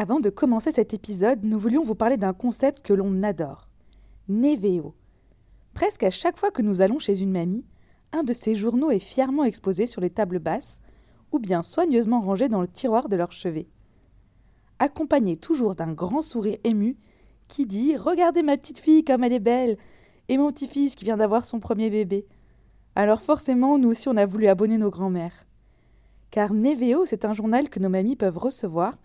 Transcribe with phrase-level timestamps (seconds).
[0.00, 3.68] Avant de commencer cet épisode, nous voulions vous parler d'un concept que l'on adore.
[4.30, 4.94] Neveo.
[5.74, 7.66] Presque à chaque fois que nous allons chez une mamie,
[8.14, 10.80] un de ces journaux est fièrement exposé sur les tables basses
[11.32, 13.66] ou bien soigneusement rangé dans le tiroir de leur chevet.
[14.78, 16.96] Accompagné toujours d'un grand sourire ému
[17.48, 19.76] qui dit Regardez ma petite fille comme elle est belle
[20.30, 22.26] et mon petit-fils qui vient d'avoir son premier bébé.
[22.94, 25.44] Alors forcément, nous aussi on a voulu abonner nos grands-mères.
[26.30, 28.96] Car Neveo, c'est un journal que nos mamies peuvent recevoir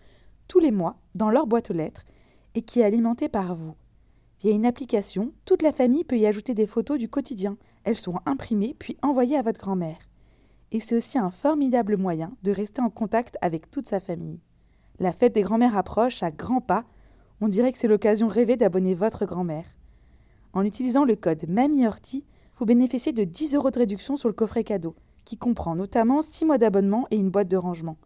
[0.48, 2.04] tous les mois dans leur boîte aux lettres
[2.54, 3.74] et qui est alimenté par vous.
[4.40, 7.56] Via une application, toute la famille peut y ajouter des photos du quotidien.
[7.84, 9.98] Elles seront imprimées puis envoyées à votre grand-mère.
[10.72, 14.40] Et c'est aussi un formidable moyen de rester en contact avec toute sa famille.
[14.98, 16.84] La fête des grands-mères approche à grands pas.
[17.40, 19.66] On dirait que c'est l'occasion rêvée d'abonner votre grand-mère.
[20.52, 22.24] En utilisant le code MAMIORTI,
[22.58, 24.94] vous bénéficiez de 10 euros de réduction sur le coffret cadeau,
[25.26, 27.98] qui comprend notamment 6 mois d'abonnement et une boîte de rangement.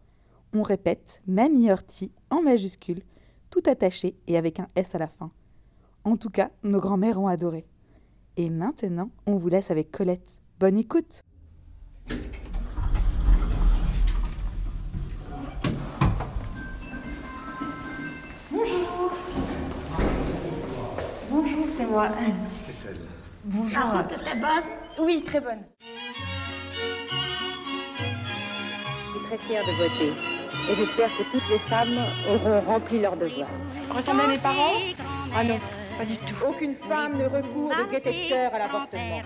[0.52, 3.02] On répète MAMIORTI en majuscule,
[3.50, 5.30] tout attaché et avec un S à la fin.
[6.02, 7.66] En tout cas, nos grands-mères ont adoré.
[8.36, 10.40] Et maintenant, on vous laisse avec Colette.
[10.58, 11.22] Bonne écoute
[18.50, 19.12] Bonjour.
[21.30, 22.08] Bonjour, c'est moi.
[22.48, 22.98] C'est elle.
[23.44, 23.78] Bonjour.
[23.78, 25.62] La route était bonne Oui, très bonne.
[29.06, 30.39] Je suis très fière de voter.
[30.70, 33.48] Et j'espère que toutes les femmes auront rempli leur devoir.
[33.90, 34.74] Ressemblez à mes parents?
[35.34, 35.58] Ah non,
[35.98, 36.36] pas du tout.
[36.46, 39.22] Aucune femme ne recourt de cœur à l'avortement.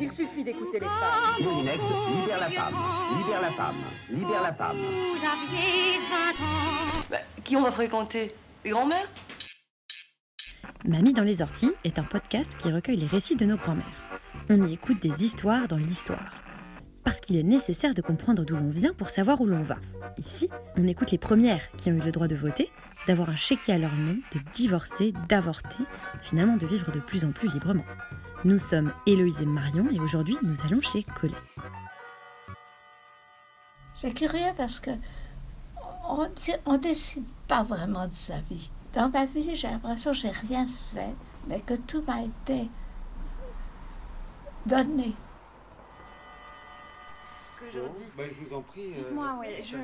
[0.00, 1.42] Il suffit d'écouter les femmes.
[1.42, 2.74] Moulinex, libère la femme,
[3.18, 3.76] libère la femme,
[4.08, 4.76] libère la femme.
[7.10, 8.34] Bah, qui on va fréquenter?
[8.64, 9.08] Les grands-mères?
[10.86, 13.84] Mamie dans les orties est un podcast qui recueille les récits de nos grands-mères.
[14.48, 16.32] On y écoute des histoires dans l'histoire.
[17.04, 19.76] Parce qu'il est nécessaire de comprendre d'où l'on vient pour savoir où l'on va.
[20.18, 22.70] Ici, on écoute les premières qui ont eu le droit de voter,
[23.06, 25.84] d'avoir un chéquier à leur nom, de divorcer, d'avorter,
[26.20, 27.84] finalement de vivre de plus en plus librement.
[28.44, 31.36] Nous sommes Héloïse et Marion et aujourd'hui nous allons chez Colette.
[33.94, 34.90] C'est curieux parce que
[36.66, 38.70] on décide pas vraiment de sa vie.
[38.92, 41.14] Dans ma vie, j'ai l'impression que j'ai rien fait,
[41.46, 42.68] mais que tout m'a été
[44.66, 45.14] donné.
[48.16, 48.90] Bah, je vous en prie.
[48.90, 49.76] euh, Dites-moi, oui, je...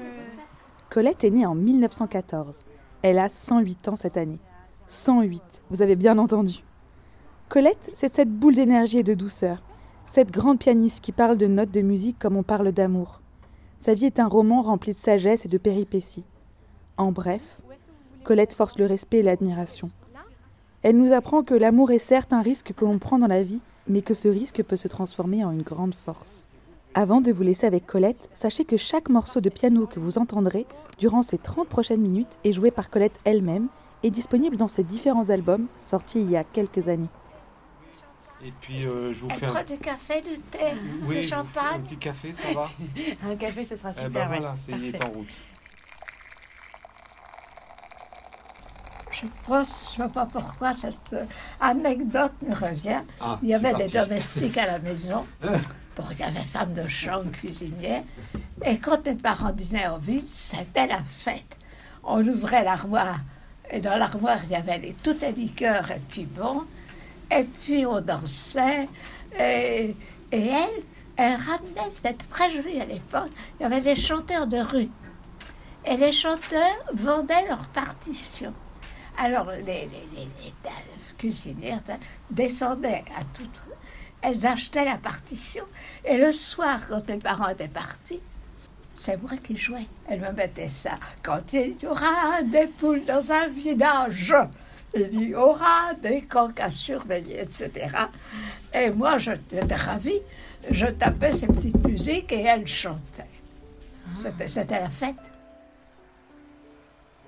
[0.91, 2.65] Colette est née en 1914.
[3.03, 4.39] Elle a 108 ans cette année.
[4.87, 6.63] 108, vous avez bien entendu.
[7.49, 9.63] Colette, c'est cette boule d'énergie et de douceur,
[10.07, 13.21] cette grande pianiste qui parle de notes de musique comme on parle d'amour.
[13.81, 16.25] Sa vie est un roman rempli de sagesse et de péripéties.
[16.97, 17.43] En bref,
[18.25, 19.91] Colette force le respect et l'admiration.
[20.83, 23.61] Elle nous apprend que l'amour est certes un risque que l'on prend dans la vie,
[23.89, 26.47] mais que ce risque peut se transformer en une grande force.
[26.99, 30.65] Avant de vous laisser avec Colette, sachez que chaque morceau de piano que vous entendrez
[30.99, 33.69] durant ces 30 prochaines minutes est joué par Colette elle-même
[34.03, 37.11] et disponible dans ses différents albums sortis il y a quelques années.
[38.43, 39.53] Et puis, euh, je vous fais un...
[39.53, 40.59] prend du café, du thé,
[41.07, 41.83] Oui, fais un champagne.
[41.83, 42.67] petit café, ça va
[43.31, 44.39] Un café, ce sera Eh super, ben ouais.
[44.39, 45.29] voilà, c'est il est en route.
[49.11, 51.15] Je pense, je ne sais pas pourquoi, cette
[51.61, 53.03] anecdote me revient.
[53.21, 55.27] Ah, Il y avait des domestiques à la maison.
[55.97, 58.03] Bon, il y avait femme de chambre, cuisinière.
[58.65, 61.57] Et quand mes parents dînaient en ville, c'était la fête.
[62.05, 63.21] On ouvrait l'armoire.
[63.71, 66.65] Et dans l'armoire, il y avait les, toutes les liqueurs et puis bon.
[67.31, 68.89] Et puis on dansait.
[69.39, 69.95] Et,
[70.31, 70.83] elle,
[71.17, 74.91] elle ramenait, c'était très joli à l'époque, il y avait des chanteurs de rue.
[75.87, 78.53] Et les chanteurs vendaient leurs partitions.
[79.19, 79.89] Alors, les,
[81.17, 81.81] cuisinières
[82.31, 83.66] descendaient à toutes.
[84.27, 85.65] Elles achetaient la partition.
[86.05, 88.19] Et le soir, quand mes parents étaient partis,
[88.97, 89.87] c'est moi qui jouais.
[90.09, 90.99] Elle me mettait ça.
[91.23, 94.35] Quand il y aura des poules dans un village,
[94.97, 97.71] il y aura des coqs à surveiller, etc.
[98.75, 100.21] Et moi, j'étais ravie.
[100.71, 103.31] Je tapais ces petites musiques et elle chantait.
[104.17, 105.15] C'était, c'était la fête.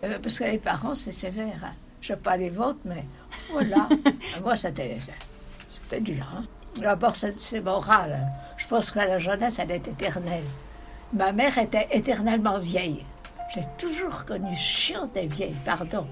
[0.03, 1.61] Euh, parce que les parents, c'est sévère.
[1.65, 1.75] hein.
[2.01, 3.05] Je ne sais pas les vôtres, mais
[3.53, 3.89] voilà.
[4.43, 4.99] Moi, c'était,
[5.81, 6.25] c'était dur.
[6.37, 6.45] hein.
[6.81, 8.31] D'abord, c'est, c'est moral.
[8.57, 10.45] Je pense que la jeunesse, elle est éternelle.
[11.13, 13.05] Ma mère était éternellement vieille.
[13.55, 16.07] J'ai toujours connu chiante et vieille, pardon.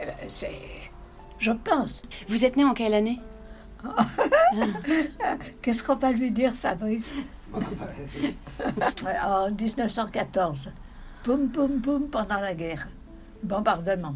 [0.00, 0.58] Euh, C'est.
[1.38, 2.02] Je pense.
[2.28, 3.20] Vous êtes né en quelle année?
[5.62, 7.10] Qu'est-ce qu'on va lui dire, Fabrice?
[9.24, 10.70] En 1914.
[11.24, 12.88] Boum, boum, boum, pendant la guerre.
[13.42, 14.14] Bombardement.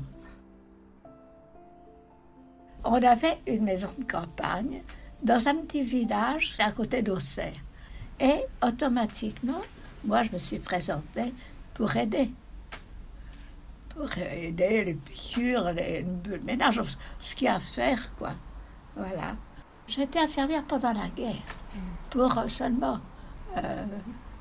[2.85, 4.83] On avait une maison de campagne
[5.23, 7.55] dans un petit village à côté d'Auxerre.
[8.21, 9.61] Et automatiquement,
[10.05, 11.35] moi, je me suis présentée
[11.75, 12.31] pour aider.
[13.91, 16.81] Pour aider les piqûres, les, le ménage,
[17.19, 18.33] ce qu'il y a à faire, quoi.
[18.95, 19.37] Voilà.
[19.89, 21.35] J'étais infirmière pendant la guerre
[22.11, 22.99] pour seulement
[23.57, 23.87] euh,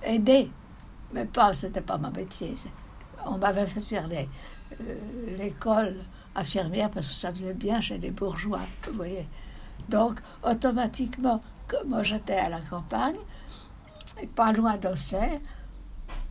[0.04, 0.50] aider.
[1.13, 2.56] Mais pas, c'était pas ma métier.
[3.25, 4.95] On m'avait fait faire euh,
[5.38, 5.98] l'école
[6.36, 9.28] infirmière parce que ça faisait bien chez les bourgeois, vous voyez.
[9.89, 13.17] Donc, automatiquement, comme moi j'étais à la campagne,
[14.21, 15.39] et pas loin d'Auxerre,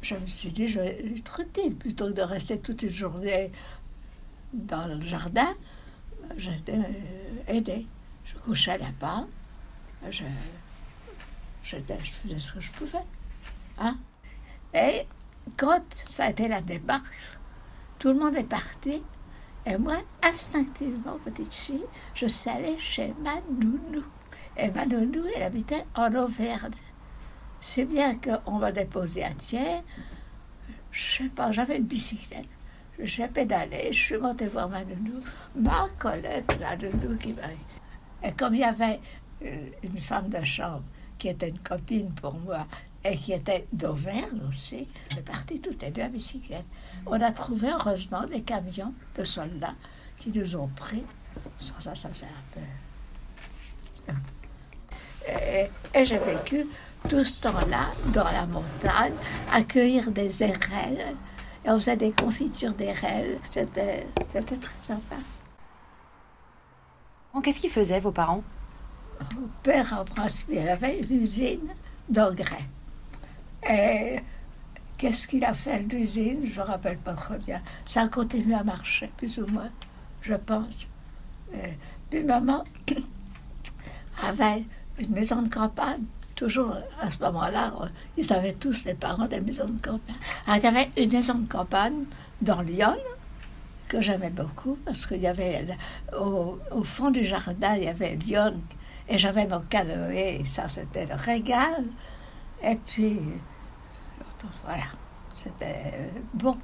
[0.02, 3.50] je me suis dit, je vais être utile plutôt que de rester toute une journée
[4.52, 5.54] dans le jardin.
[6.36, 7.86] J'étais euh, aidée.
[8.24, 9.26] Je couchais là-bas.
[10.10, 10.24] Je,
[11.62, 13.04] j'étais- je faisais ce que je pouvais.
[13.78, 13.98] Hein?
[14.74, 15.06] Et
[15.56, 17.38] quand ça a été la démarche,
[17.98, 19.02] tout le monde est parti.
[19.66, 24.04] Et moi, instinctivement, petite fille, je suis allée chez ma nounou.
[24.56, 26.72] Et ma nounou, elle habitait en Auvergne.
[27.60, 29.82] C'est bien qu'on m'a déposé à Thiers.
[30.90, 32.46] Je sais pas, j'avais une bicyclette.
[32.98, 35.22] J'ai pédalé, je suis montée voir ma nounou.
[35.56, 37.42] Ma Colette, la nounou qui m'a...
[38.22, 39.00] Et comme il y avait
[39.44, 40.84] euh, une femme de chambre
[41.18, 42.66] qui était une copine pour moi
[43.04, 46.64] et qui était d'Auvergne aussi, on est partis toutes les deux à bicyclette.
[47.06, 49.74] On a trouvé heureusement des camions de soldats
[50.16, 51.04] qui nous ont pris.
[51.58, 52.60] Sans ça, ça faisait un peu...
[55.28, 56.66] Et, et j'ai vécu
[57.08, 59.14] tout ce temps-là dans la montagne,
[59.52, 61.14] accueillir des érelles.
[61.64, 63.38] Et on faisait des confitures d'érelles.
[63.50, 65.16] C'était c'était très sympa.
[67.42, 68.42] Qu'est-ce qu'ils faisaient, vos parents?
[69.34, 71.74] Mon père, en principe, il avait une usine
[72.08, 72.64] d'engrais.
[73.68, 74.20] Et
[74.98, 76.40] qu'est-ce qu'il a fait, l'usine?
[76.44, 77.60] Je ne me rappelle pas trop bien.
[77.86, 79.70] Ça a continué à marcher, plus ou moins,
[80.22, 80.88] je pense.
[81.52, 81.78] Et
[82.10, 82.64] puis maman
[84.22, 84.64] avait
[84.98, 86.02] une maison de campagne.
[86.34, 87.72] Toujours à ce moment-là,
[88.16, 90.16] ils avaient tous les parents des maisons de campagne.
[90.46, 92.04] Alors, il y avait une maison de campagne
[92.42, 92.96] dans Lyon
[93.86, 95.64] que j'aimais beaucoup parce qu'il y avait
[96.18, 98.60] au, au fond du jardin, il y avait Lyon
[99.08, 101.84] et j'avais mon canoë ça c'était le régal.
[102.62, 103.20] Et puis,
[104.64, 104.84] voilà,
[105.32, 106.56] c'était bon.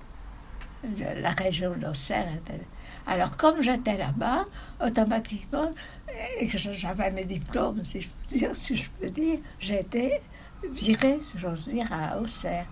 [0.83, 2.61] Le- La région d'Auxerre était.
[3.07, 4.45] Alors, comme j'étais là-bas,
[4.85, 5.73] automatiquement,
[6.39, 10.21] et que j'avais mes diplômes, si je peux dire, si je peux dire, j'ai été
[10.71, 12.67] virée, si j'ose dire, à Auxerre.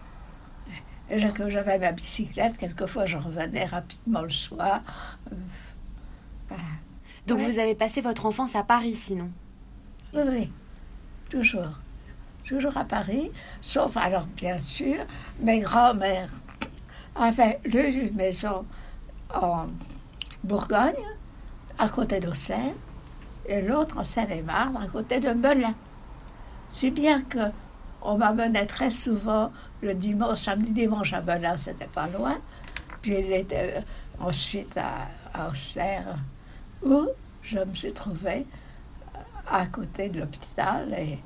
[1.11, 4.81] J'avais ma bicyclette, quelquefois je revenais rapidement le soir.
[5.33, 5.37] Euh,
[6.49, 6.63] voilà.
[7.27, 7.51] Donc Ouais.
[7.51, 9.31] vous avez passé votre enfance à Paris, sinon?
[10.15, 10.53] Oui, oui,
[11.31, 11.81] toujours.
[12.49, 13.31] Toujours à Paris,
[13.61, 14.97] sauf alors, bien sûr,
[15.39, 16.31] mes grands-mères
[17.15, 18.65] avaient l'une une maison
[19.35, 19.67] en
[20.45, 21.05] Bourgogne,
[21.77, 22.73] à côté d'Auxerre,
[23.47, 25.75] et l'autre en Seine-et-Marne, à côté de Melun.
[26.71, 27.51] Si bien que
[28.01, 29.53] on m'amenait très souvent
[29.83, 32.39] le dimanche, samedi, dimanche à Melun, c'était pas loin.
[33.03, 33.81] Puis il était euh,
[34.25, 35.09] ensuite à,
[35.39, 36.17] à Auxerre,
[36.83, 37.09] où
[37.43, 38.47] je me suis trouvée
[39.47, 41.19] à côté de l'hôpital et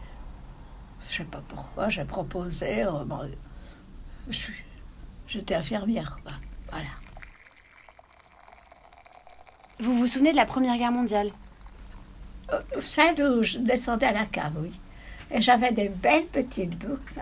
[1.11, 2.85] je sais pas pourquoi, j'ai proposé.
[2.85, 3.21] euh, bon,
[4.29, 4.65] je suis-
[5.27, 6.19] J'étais infirmière.
[6.71, 6.87] Voilà.
[9.81, 11.31] Vous vous souvenez de la Première Guerre mondiale?
[12.53, 14.79] Euh, Celle où je descendais à la cave, oui.
[15.31, 17.21] Et j'avais des belles petites boucles.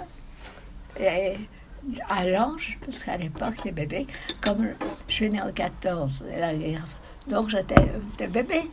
[0.99, 1.37] Et
[2.09, 4.07] à l'ange, parce qu'à l'époque, les bébés,
[4.41, 4.69] comme
[5.09, 6.85] je suis née en 14, et la guerre,
[7.29, 7.77] donc j'étais
[8.11, 8.69] j'étais bébé.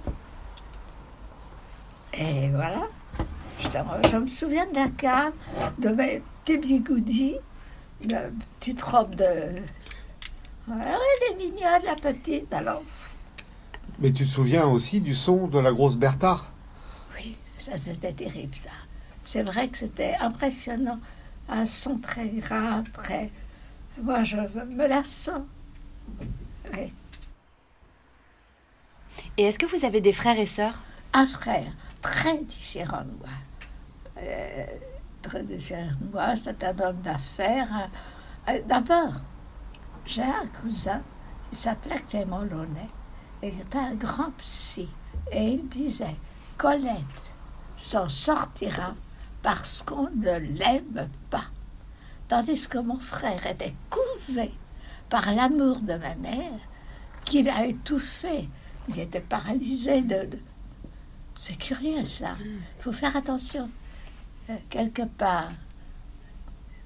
[2.13, 2.81] Et voilà.
[3.59, 3.69] Je,
[4.09, 5.33] je me souviens de la cave,
[5.79, 7.35] de mes petits bigoudis,
[8.03, 8.17] de
[8.59, 9.61] petite robe de.
[10.67, 12.83] Voilà, elle est mignonne, la petite, alors.
[13.99, 16.45] Mais tu te souviens aussi du son de la grosse Bertha?
[17.15, 18.69] Oui, ça c'était terrible ça.
[19.23, 20.99] C'est vrai que c'était impressionnant.
[21.49, 23.31] Un son très grave, très.
[24.01, 25.41] Moi je me la sens.
[26.73, 26.93] Oui.
[29.37, 30.83] Et est-ce que vous avez des frères et sœurs?
[31.13, 33.35] Un frère très différent de moi.
[34.19, 34.65] Euh,
[35.21, 37.89] très différent de moi, c'est un homme d'affaires.
[38.49, 39.13] Euh, D'abord,
[40.05, 41.01] j'ai un cousin
[41.49, 42.87] qui s'appelait Clément Launay
[43.41, 44.89] et qui était un grand psy.
[45.31, 46.15] Et il disait
[46.57, 47.33] Colette
[47.75, 48.95] s'en sortira
[49.41, 51.43] parce qu'on ne l'aime pas.
[52.27, 54.51] Tandis que mon frère était couvé
[55.09, 56.59] par l'amour de ma mère,
[57.23, 58.49] qu'il a étouffé.
[58.89, 60.37] Il était paralysé de-
[61.37, 62.35] C'est curieux ça.
[62.39, 63.69] Il faut faire attention.
[64.49, 65.51] Euh, quelque part.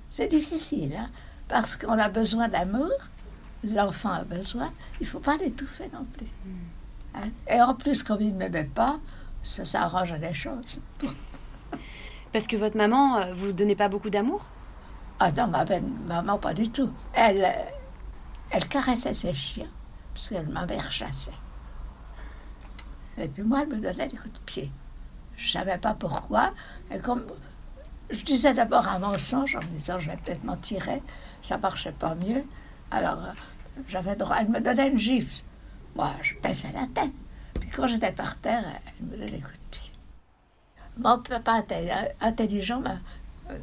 [0.09, 1.09] C'est difficile, hein,
[1.47, 2.91] parce qu'on a besoin d'amour,
[3.63, 6.27] l'enfant a besoin, il ne faut pas l'étouffer non plus.
[7.15, 7.29] Hein.
[7.49, 8.99] Et en plus, comme il ne m'aimait pas,
[9.41, 10.81] ça, ça arrange les choses.
[12.33, 14.43] Parce que votre maman euh, vous donnait pas beaucoup d'amour?
[15.19, 16.89] Ah non, ma belle maman, pas du tout.
[17.13, 17.65] Elle, euh,
[18.49, 19.69] elle caressait ses chiens,
[20.13, 21.31] parce que ma mère chassait.
[23.21, 24.71] Et puis moi, elle me donnait des coups de pied.
[25.37, 26.53] Je ne savais pas pourquoi.
[26.91, 27.23] Et comme
[28.09, 31.01] je disais d'abord un mensonge en me disant je vais peut-être m'en tirer,
[31.41, 32.43] ça marchait pas mieux.
[32.89, 33.33] Alors euh,
[33.87, 34.37] j'avais droit.
[34.39, 35.43] Elle me donnait une gifle.
[35.95, 37.13] Moi, je baissais la tête.
[37.59, 39.93] Puis quand j'étais par terre, elle me donnait des coups de pied.
[40.97, 42.83] Mon papa était euh, intelligent,
[43.49, 43.57] euh,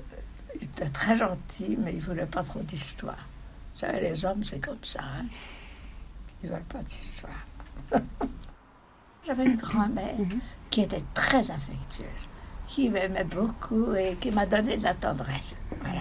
[0.56, 3.28] il était très gentil, mais il voulait pas trop d'histoire.
[3.74, 5.00] Vous savez, les hommes, c'est comme ça.
[5.02, 5.26] Hein?
[6.42, 7.46] Ils veulent pas d'histoire.
[9.28, 10.14] J'avais une grand-mère
[10.70, 12.28] qui était très affectueuse,
[12.66, 15.54] qui m'aimait beaucoup et qui m'a donné de la tendresse.
[15.82, 16.00] Voilà.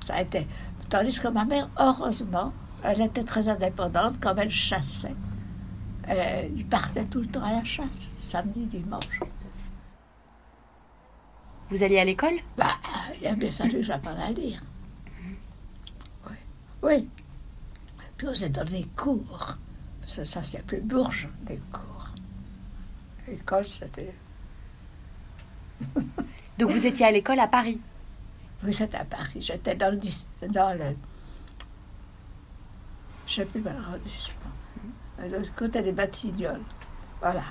[0.00, 0.46] Ça a été.
[0.88, 2.52] Tandis que ma mère, heureusement,
[2.84, 5.16] elle était très indépendante comme elle chassait.
[6.08, 9.18] Euh, il partait tout le temps à la chasse, samedi, dimanche.
[11.70, 12.38] Vous alliez à l'école?
[12.56, 12.76] Bah,
[13.20, 14.62] il a bien fallu que j'apprenne à lire.
[16.30, 16.36] Oui.
[16.84, 17.08] Oui.
[18.16, 19.56] Puis on s'est dans des cours.
[20.06, 21.93] Ça, ça c'est plus bourge, des cours.
[23.28, 24.14] L'école, c'était.
[26.58, 27.80] Donc vous étiez à l'école à Paris?
[28.62, 29.40] Oui, c'était à Paris.
[29.40, 30.48] J'étais dans le.
[30.48, 30.94] Dans le
[33.26, 34.34] je sais plus quel arrondissement.
[35.18, 36.60] De l'autre côté des Batignolles.
[37.20, 37.42] Voilà.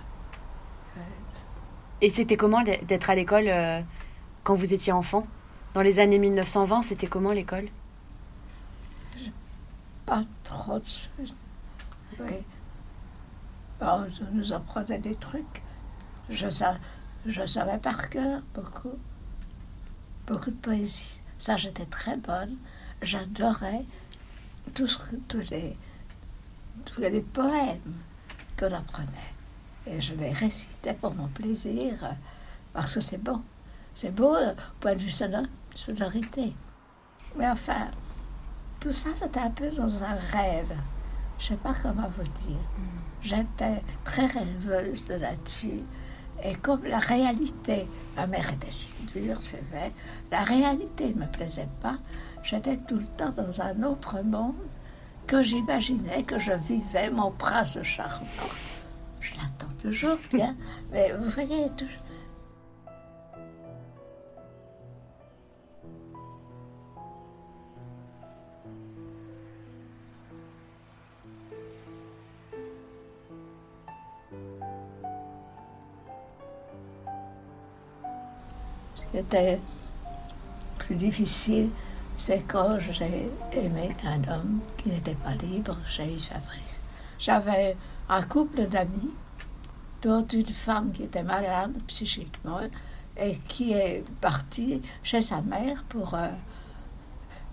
[2.01, 3.81] Et c'était comment d'être à l'école euh,
[4.43, 5.25] quand vous étiez enfant?
[5.73, 7.69] Dans les années 1920, c'était comment l'école?
[10.05, 11.35] Pas trop de choses.
[12.19, 12.33] Oui.
[13.83, 15.61] Bon, je nous apprenait des trucs.
[16.29, 16.77] Je, sa-
[17.25, 18.97] je savais par cœur beaucoup.
[20.25, 21.21] Beaucoup de poésie.
[21.37, 22.55] Ça, j'étais très bonne.
[23.01, 23.83] J'adorais
[24.73, 24.97] tous,
[25.51, 25.75] les,
[26.85, 27.97] tous les poèmes
[28.57, 29.31] qu'on apprenait.
[29.85, 31.93] Et je les récitais pour mon plaisir,
[32.71, 33.41] parce que c'est beau.
[33.93, 35.11] C'est beau euh, au point de vue
[35.75, 36.53] sonorité.
[37.35, 37.87] Mais enfin,
[38.79, 40.73] tout ça, c'était un peu dans un rêve.
[41.37, 42.59] Je ne sais pas comment vous dire.
[43.23, 45.81] J'étais très rêveuse de là-dessus.
[46.43, 47.87] Et comme la réalité,
[48.17, 49.93] ma mère était si dure, c'est vrai,
[50.29, 51.95] la réalité ne me plaisait pas,
[52.43, 54.55] j'étais tout le temps dans un autre monde
[55.25, 58.27] que j'imaginais que je vivais mon prince charmant.
[59.21, 60.53] Je l'attends toujours bien,
[60.91, 62.02] mais vous voyez, toujours.
[79.17, 79.59] Était
[80.79, 81.69] plus difficile,
[82.17, 86.19] c'est quand j'ai aimé un homme qui n'était pas libre, j'ai eu.
[87.19, 87.75] J'avais
[88.09, 89.11] un couple d'amis,
[90.01, 92.59] dont une femme qui était malade psychiquement
[93.17, 96.13] et qui est partie chez sa mère pour...
[96.15, 96.27] euh,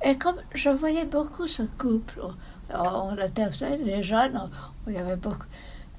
[0.03, 2.21] Et comme je voyais beaucoup ce couple,
[2.75, 4.51] on, était, vous savez, les jeunes,
[4.89, 5.47] il y avait beaucoup...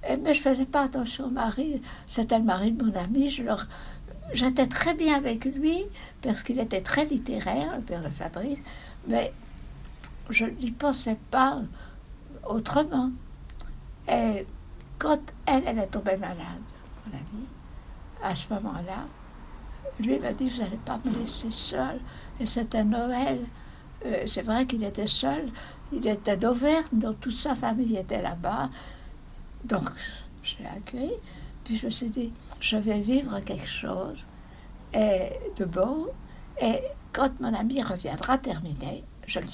[0.07, 3.43] Et- mais je faisais pas attention au mari, c'était le mari de mon ami, je
[3.43, 3.67] leur...
[4.33, 5.83] J'étais très bien avec lui
[6.21, 8.59] parce qu'il était très littéraire, le père de Fabrice,
[9.07, 9.33] mais
[10.29, 11.61] je n'y pensais pas
[12.47, 13.11] autrement.
[14.07, 14.45] Et
[14.97, 16.37] quand elle, elle est tombée malade,
[17.05, 17.47] mon amie,
[18.23, 19.05] à ce moment-là,
[19.99, 21.99] lui m'a dit, vous n'allez pas me laisser seule.
[22.39, 23.39] Et c'était Noël.
[24.05, 25.51] Euh, c'est vrai qu'il était seul.
[25.91, 28.69] Il était d'Auvergne, donc toute sa famille était là-bas.
[29.65, 29.89] Donc,
[30.43, 31.13] je l'ai accueilli.
[31.63, 34.25] Puis je me suis dit, je vais vivre quelque chose
[34.93, 36.11] et de beau.
[36.61, 36.79] Et
[37.11, 39.47] quand mon ami reviendra terminé, je le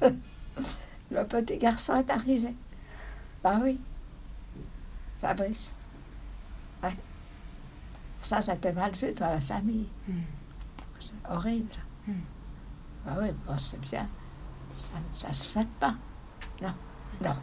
[1.10, 2.54] le petit garçon est arrivé.
[3.42, 3.78] Bah oui.
[5.20, 5.74] Fabrice.
[6.82, 6.96] Ouais.
[8.20, 9.88] Ça, c'était mal vu dans la famille.
[11.00, 11.74] C'est horrible.
[13.06, 14.08] Ah oui, bon, c'est bien.
[14.76, 15.94] Ça ne se fait pas.
[16.62, 16.74] Non,
[17.22, 17.36] non.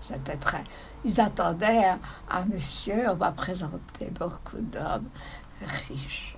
[0.00, 0.64] C'était très.
[1.04, 1.84] Ils attendaient
[2.30, 5.08] un monsieur, on m'a présenté beaucoup d'hommes
[5.66, 6.36] riches,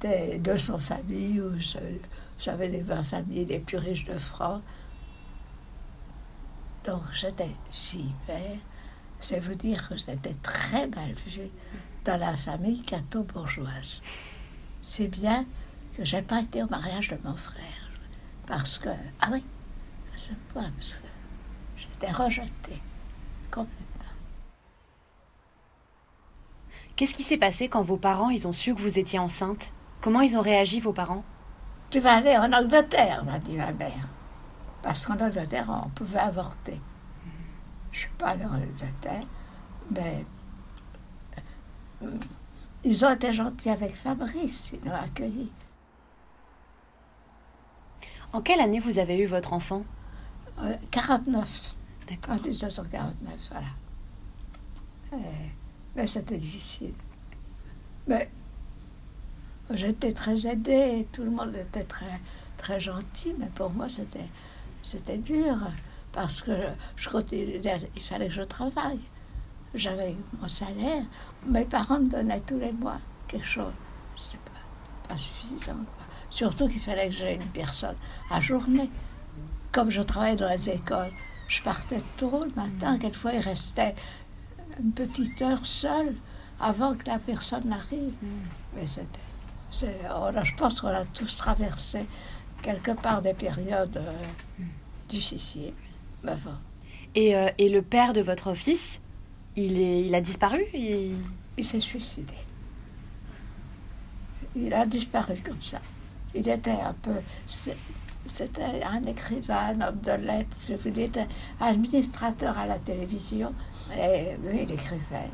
[0.00, 1.78] des, de son famille, ou je-
[2.38, 4.62] j'avais les 20 familles les plus riches de France.
[6.84, 7.50] Donc j'étais
[7.94, 8.58] hyper.
[9.20, 11.48] C'est vous dire que c'était très mal vu
[12.04, 14.00] dans la famille catho-bourgeoise.
[14.80, 15.44] c'est bien
[15.96, 17.90] que j'ai pas été au mariage de mon frère.
[18.46, 18.88] Parce que,
[19.20, 19.44] ah oui,
[20.14, 21.07] à ce point, parce que
[21.98, 22.80] j'étais rejetée
[23.50, 23.74] complètement.
[26.96, 29.72] Qu'est-ce qui s'est passé quand vos parents ils ont su que vous étiez enceinte?
[30.00, 31.24] Comment ils ont réagi, vos parents?
[31.90, 34.08] Tu vas aller en Angleterre, m'a dit ma mère.
[34.82, 36.80] Parce qu'en Angleterre, on pouvait avorter.
[37.92, 39.24] Je suis pas allée en Angleterre,
[39.90, 40.24] mais
[42.02, 42.16] euh,
[42.84, 45.50] ils ont été gentils avec Fabrice, ils l'ont accueilli.
[48.32, 49.84] En quelle année vous avez eu votre enfant?
[50.60, 51.76] Euh, 49,
[52.08, 52.46] en D'accord.
[52.46, 53.66] 1949, voilà.
[55.12, 55.16] Euh,
[55.96, 56.94] mais c'était difficile.
[58.06, 58.30] Mais
[59.70, 62.20] j'étais très aidée, tout le monde était très,
[62.56, 64.28] très gentil, mais pour moi c'était,
[64.82, 65.56] c'était dur,
[66.12, 66.52] parce que
[66.96, 67.60] je continuais,
[67.94, 69.00] il fallait que je travaille.
[69.74, 71.04] J'avais mon salaire,
[71.46, 72.98] mes parents me donnaient tous les mois
[73.28, 73.72] quelque chose.
[74.16, 75.74] C'est pas, pas suffisant.
[75.74, 76.06] quoi.
[76.30, 77.96] Surtout qu'il fallait que j'aie une personne
[78.30, 78.90] à journée.
[79.70, 81.10] Comme je travaillais dans les écoles,
[81.48, 83.94] je partais tôt le matin, quelquefois il restait
[84.78, 86.14] une petite heure seule
[86.60, 88.12] avant que la personne n'arrive.
[88.76, 89.18] Mais c'était.
[90.08, 92.06] a- je pense qu'on a tous traversé
[92.62, 94.62] quelque part des périodes euh,
[95.08, 95.72] difficiles.
[96.22, 96.50] Mais bon,
[97.14, 99.00] Et, euh, et le père de votre fils,
[99.56, 101.16] il, est, il a disparu il-
[101.56, 102.34] il s'est suicidé.
[104.56, 105.80] Il a disparu comme ça.
[106.34, 107.12] Il était un peu.
[108.26, 110.56] C'était un écrivain, un homme de lettres.
[110.56, 111.26] si vous était
[111.60, 113.54] administrateur à la télévision.
[113.96, 115.30] Et lui, il écrivait.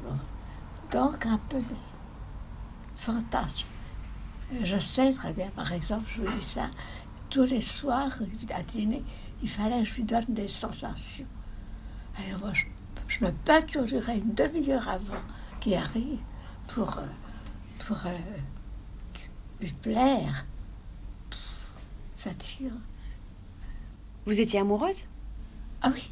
[0.90, 1.74] Donc, un peu de
[2.96, 3.66] fantasme.
[4.62, 6.70] Je sais très bien, par exemple, je vous dis ça,
[7.30, 8.12] tous les soirs,
[8.54, 9.02] à dîner,
[9.42, 11.26] il fallait que je lui donne des sensations.
[12.16, 12.64] Alors moi, je,
[13.08, 15.22] je me peinturerais une demi-heure avant
[15.60, 16.20] qu'il arrive
[16.68, 17.06] pour, euh,
[17.86, 18.10] pour euh,
[19.60, 20.46] lui plaire.
[24.26, 25.06] Vous étiez amoureuse?
[25.82, 26.10] Ah oui,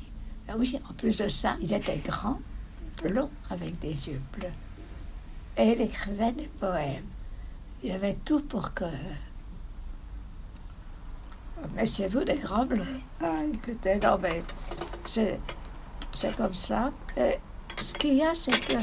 [0.49, 2.41] ah oui, en plus de ça, il était grand,
[3.03, 4.53] blond, avec des yeux bleus.
[5.57, 7.07] Et il écrivait des poèmes.
[7.83, 8.85] Il avait tout pour que.
[11.75, 13.01] Mettez-vous des grands bleus.
[13.21, 14.43] Ah, écoutez, non, mais
[15.05, 15.39] c'est,
[16.13, 16.93] c'est comme ça.
[17.17, 17.39] Et
[17.77, 18.75] ce qu'il y a, c'est que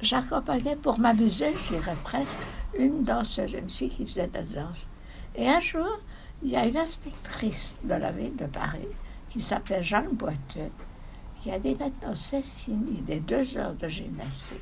[0.00, 2.46] j'accompagnais pour m'amuser, je dirais presque,
[2.78, 4.86] une danseuse, une fille qui faisait de la danse.
[5.34, 5.98] Et un jour,
[6.42, 8.88] il y a une inspectrice de la ville de Paris
[9.30, 10.70] qui s'appelait Jeanne Boiteux,
[11.36, 14.58] qui a dit maintenant c'est fini les deux heures de gymnastique.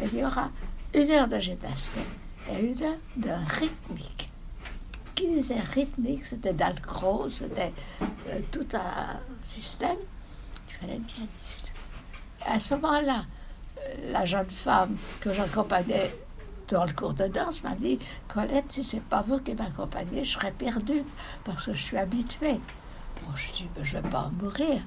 [0.00, 0.50] Il y aura
[0.94, 2.02] une heure de gymnastique
[2.50, 4.30] et une heure de rythmique.
[5.14, 9.96] Qui disait rythmique, c'était Dalcroze, c'était euh, tout un système.
[10.68, 11.72] Il fallait une pianiste.
[12.44, 13.24] À ce moment-là,
[13.78, 16.14] euh, la jeune femme que j'accompagnais
[16.68, 17.98] dans le cours de danse m'a dit
[18.28, 21.04] Colette, si c'est pas vous qui m'accompagnez, je serais perdue
[21.44, 22.60] parce que je suis habituée.
[23.22, 24.82] Bon, je dis Ben, Je vais pas mourir.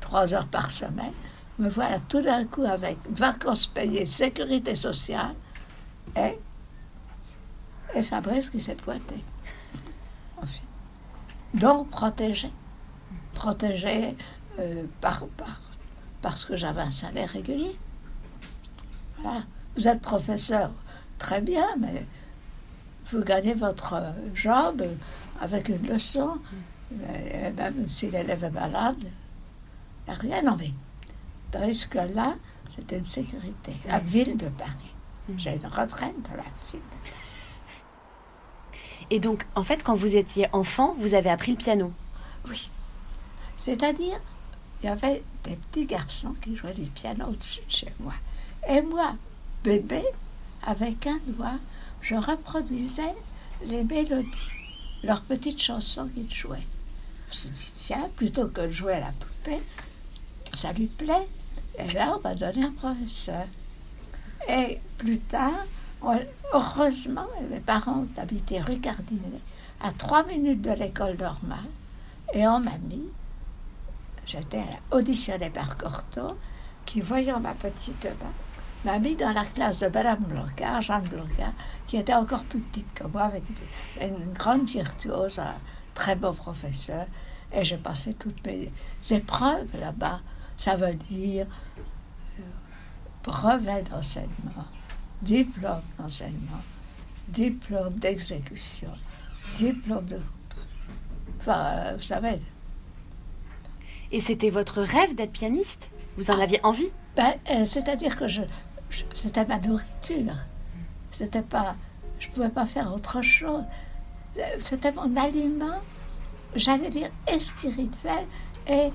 [0.00, 1.12] Trois heures par semaine.
[1.58, 5.34] Me voilà tout d'un coup avec vacances payées, sécurité sociale
[6.16, 6.38] et,
[7.94, 9.22] et Fabrice qui s'est pointé.
[11.54, 12.50] Donc protégé.
[13.32, 14.16] Protégé
[14.58, 15.60] euh, par, par,
[16.20, 17.78] parce que j'avais un salaire régulier.
[19.22, 19.44] Voilà.
[19.76, 20.70] Vous êtes professeur,
[21.24, 22.04] très bien, mais
[23.06, 24.84] vous gagnez votre euh, job
[25.40, 26.36] avec une leçon.
[26.92, 30.42] Et même si l'élève est malade, il n'y a rien.
[30.42, 30.70] Non, mais
[31.50, 32.34] tandis que là,
[32.68, 33.72] c'était une sécurité.
[33.88, 34.94] La ville de Paris.
[35.38, 36.80] J'ai une retraite de la ville.
[39.10, 41.90] Et donc, en fait, quand vous étiez enfant, vous avez appris le piano.
[42.48, 42.70] Oui.
[43.56, 44.20] C'est-à-dire,
[44.82, 48.14] il y avait des petits garçons qui jouaient du piano au-dessus de chez moi.
[48.68, 49.14] Et moi,
[49.62, 50.04] bébé,
[50.66, 51.58] avec un doigt,
[52.00, 53.14] je reproduisais
[53.66, 54.50] les mélodies,
[55.02, 56.66] leurs petites chansons qu'ils jouaient.
[57.32, 59.62] Je me dit, tiens, plutôt que de jouer à la poupée,
[60.54, 61.28] ça lui plaît.
[61.78, 63.46] Et là, on m'a donné un professeur.
[64.48, 65.64] Et plus tard,
[66.52, 69.40] heureusement, mes parents habitaient rue Cardinet,
[69.80, 71.58] à trois minutes de l'école normale.
[72.32, 73.08] Et on m'a mis,
[74.26, 76.36] j'étais auditionnée par Cortot,
[76.84, 78.32] qui, voyant ma petite main,
[78.84, 81.52] m'a mis dans la classe de Madame Blancard, Jeanne Blancard,
[81.86, 83.42] qui était encore plus petite que moi, avec
[84.00, 85.54] une, une grande virtuose, un
[85.94, 87.06] très beau professeur.
[87.52, 88.70] Et j'ai passé toutes mes
[89.10, 90.20] épreuves là-bas.
[90.58, 91.46] Ça veut dire
[92.38, 92.42] euh,
[93.22, 94.66] brevet d'enseignement,
[95.22, 96.62] diplôme d'enseignement,
[97.28, 98.92] diplôme d'exécution,
[99.56, 100.20] diplôme de...
[101.40, 102.38] Enfin, euh, vous savez,
[104.12, 105.88] Et c'était votre rêve d'être pianiste?
[106.16, 106.88] Vous en aviez envie?
[107.16, 108.42] Ben, euh, c'est-à-dire que je-
[109.14, 110.34] c'était ma nourriture.
[111.10, 111.76] C'était pas
[112.18, 113.64] je pouvais pas faire autre chose.
[114.58, 115.78] C'était mon aliment,
[116.54, 118.26] j'allais dire, et spirituel
[118.66, 118.90] et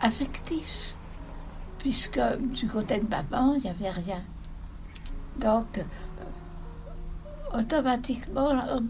[0.00, 0.94] affectif.
[1.78, 4.22] Puisque du côté de maman, il n'y avait rien.
[5.36, 8.80] Donc, euh, automatiquement, euh,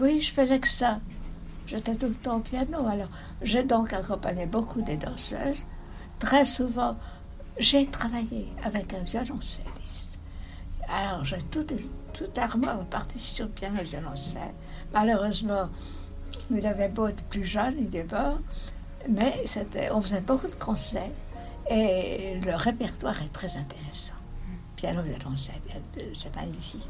[0.00, 1.00] oui, je faisais que ça.
[1.66, 2.86] J'étais tout le temps au piano.
[2.86, 3.08] Alors,
[3.40, 5.64] j'ai donc accompagné beaucoup des danseuses.
[6.18, 6.96] Très souvent,
[7.58, 10.18] j'ai travaillé avec un violoncelliste.
[10.88, 11.66] Alors, j'ai tout,
[12.12, 14.54] tout armoire partition piano violoncelle.
[14.92, 15.68] Malheureusement,
[16.50, 18.38] il avait beau être plus jeune, il est mort.
[19.08, 19.44] Mais
[19.92, 21.10] on faisait beaucoup de concerts
[21.70, 24.14] et le répertoire est très intéressant.
[24.76, 25.60] Piano violoncelle,
[26.14, 26.88] c'est magnifique.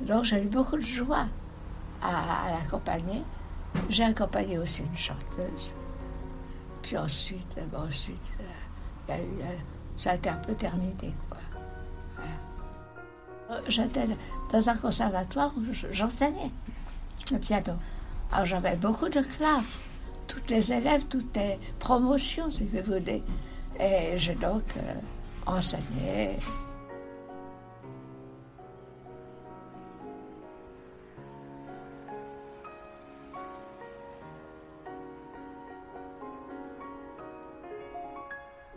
[0.00, 1.26] Donc, j'ai eu beaucoup de joie
[2.02, 3.22] à, l'accompagner.
[3.88, 5.74] J'ai accompagné aussi une chanteuse.
[6.82, 8.44] Puis ensuite, ensuite, euh, eu, euh,
[9.96, 11.14] ça a été un peu terminé.
[11.28, 11.38] Quoi.
[13.50, 14.06] Euh, j'étais
[14.52, 16.50] dans un conservatoire où j'enseignais
[17.32, 17.72] le piano.
[18.32, 19.80] Alors j'avais beaucoup de classes,
[20.26, 23.22] toutes les élèves, toutes les promotions, si vous voulez.
[23.78, 24.64] Et j'ai donc
[25.46, 26.36] enseigné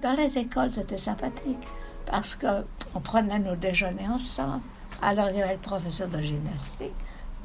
[0.03, 1.65] Dans les écoles, c'était sympathique
[2.05, 4.61] parce qu'on prenait nos déjeuners ensemble.
[5.01, 6.93] Alors, il y avait le professeur de gymnastique,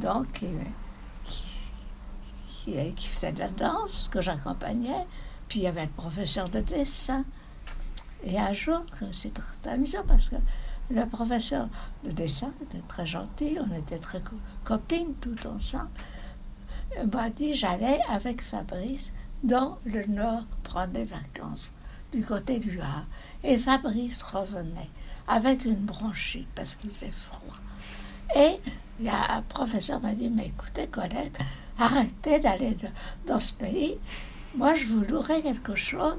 [0.00, 0.48] donc, qui,
[2.96, 5.06] faisait de la danse, que j'accompagnais.
[5.46, 7.24] Puis, il y avait le professeur de dessin.
[8.24, 8.80] Et un jour,
[9.12, 10.36] c'est très amusant parce que
[10.90, 11.68] le professeur
[12.02, 14.20] de dessin était très gentil, on était très
[14.64, 15.90] copines tout ensemble.
[17.12, 19.12] M'a dit j'allais avec Fabrice
[19.44, 21.72] dans le Nord prendre des vacances
[22.12, 23.06] du côté du Havre.
[23.44, 24.90] Et Fabrice revenait
[25.26, 27.58] avec une bronchite parce qu'il faisait froid.
[28.36, 28.60] Et
[29.06, 31.38] un professeur m'a dit, mais écoutez Colette,
[31.78, 32.76] arrêtez d'aller
[33.26, 33.98] dans ce pays.
[34.56, 36.16] Moi, je vous louerai quelque chose.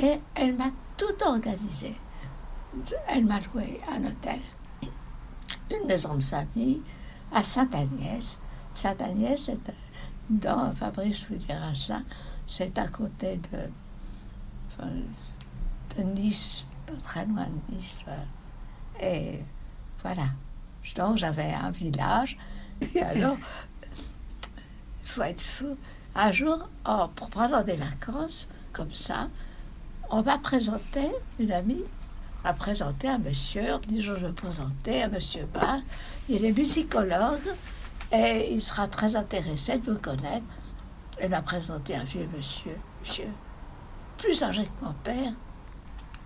[0.00, 1.94] Et elle m'a tout organisé.
[3.08, 4.40] Elle m'a loué un hôtel,
[5.70, 6.80] une maison de famille
[7.30, 8.38] à Sainte-Agnès.
[8.74, 9.58] Sainte-Agnès, c'est
[10.30, 12.00] dans Fabrice vous dira ça,
[12.46, 13.58] c'est à côté de
[14.78, 18.04] de Nice, pas très loin de Nice.
[19.00, 19.40] Et
[20.02, 20.24] voilà.
[20.96, 22.36] Donc j'avais un village.
[22.94, 23.36] Et alors,
[25.02, 25.76] il faut être fou.
[26.14, 29.28] Un jour, oh, pour prendre des vacances, comme ça,
[30.10, 31.84] on m'a présenté, une amie
[32.44, 35.80] m'a présenté un monsieur, on dit je vais présenter un monsieur Bach.
[36.28, 37.54] Il est musicologue
[38.12, 40.44] et il sera très intéressé de vous connaître.
[41.18, 43.28] Elle m'a présenté un vieux monsieur, monsieur
[44.18, 45.32] plus âgé que mon père.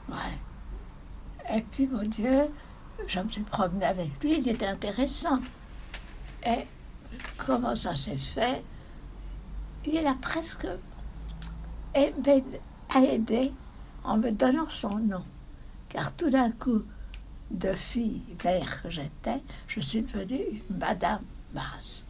[0.08, 1.54] Ouais.
[1.54, 2.48] Et puis, mon Dieu,
[3.06, 5.40] je me suis promenée avec lui, il était intéressant.
[6.44, 6.66] Et
[7.36, 8.62] comment ça s'est fait?
[9.84, 10.66] Il a presque
[11.94, 13.52] aidé
[14.04, 15.24] en me donnant son nom.
[15.88, 16.82] Car tout d'un coup,
[17.50, 21.22] de fille mère que j'étais, je suis devenue Madame
[21.54, 22.04] Masse.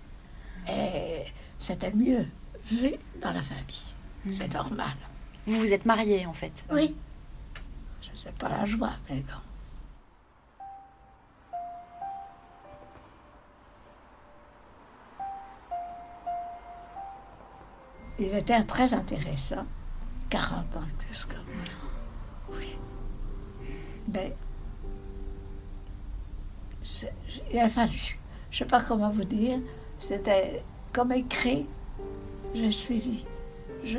[0.69, 1.25] Et
[1.59, 2.27] c'était mieux
[2.65, 3.95] vu dans la famille.
[4.33, 4.97] C'est normal.
[5.47, 6.95] Vous vous êtes mariée en fait Oui.
[8.01, 9.33] Je ne sais pas la joie, mais bon.
[18.19, 19.67] Il était très intéressant,
[20.31, 22.57] 40 ans plus que moi.
[22.57, 22.79] Oui.
[24.13, 24.35] Mais
[27.53, 28.19] il a fallu,
[28.51, 29.59] je ne sais pas comment vous dire,
[29.99, 31.67] c'était comme écrit,
[32.55, 33.25] j'ai suivi.
[33.85, 33.99] je,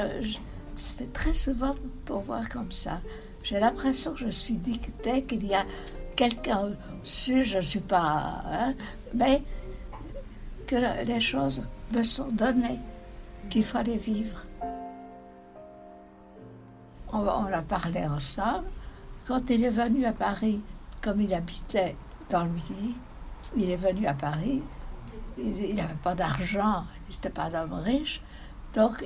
[0.78, 3.02] c'était très souvent pour voir comme ça.
[3.44, 5.66] J'ai l'impression que je suis dictée, qu'il y a
[6.16, 8.44] quelqu'un au-dessus, je ne suis pas.
[8.46, 8.74] Hein,
[9.14, 9.42] mais
[10.66, 12.80] que les choses me sont données,
[13.50, 14.44] qu'il fallait vivre.
[17.14, 18.68] On, a parlé ensemble.
[19.28, 20.62] Quand il est venu à Paris,
[21.02, 21.96] comme il habitait
[22.30, 22.96] dans le Midi,
[23.56, 24.62] il est venu à Paris.
[25.38, 28.22] Il n'avait pas d'argent, il n'était pas un homme riche.
[28.78, 29.04] Donc,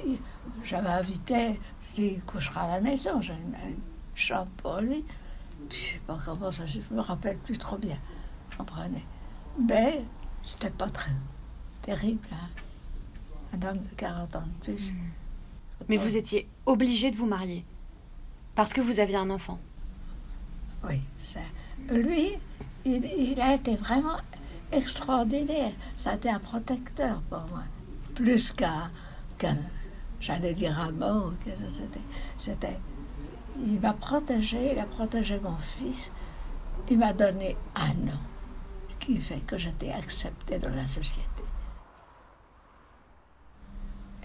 [0.65, 1.57] j'avais invité,
[1.89, 3.77] je dis, il couchera à la maison, j'ai une,
[4.15, 5.05] chambre pour lui.
[5.61, 7.97] je ne sais pas comment ça, je me rappelle plus trop bien,
[8.65, 9.05] prenais.
[9.57, 10.03] Mais
[10.43, 11.13] c'était pas très
[11.81, 12.49] terrible, hein.
[13.53, 14.91] un homme de 40 ans de plus.
[14.91, 14.95] Hmm.
[15.87, 17.63] Mais vous étiez obligé de vous marier
[18.55, 19.57] parce que vous aviez un enfant.
[20.83, 21.39] Oui, ça.
[21.89, 22.33] lui,
[22.83, 24.17] il, il, a été vraiment
[24.73, 25.71] extraordinaire.
[25.95, 27.63] Ça a été un protecteur pour moi,
[28.15, 28.91] plus qu'un
[30.19, 31.33] j'allais dire un mot,
[32.37, 32.79] c'était,
[33.57, 36.11] il m'a protégé, il a protégé mon fils,
[36.89, 38.19] il m'a donné un nom.
[38.99, 41.43] qui fait que j'étais acceptée dans la société.